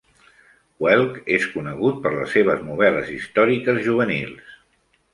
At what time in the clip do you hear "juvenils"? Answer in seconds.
3.89-4.61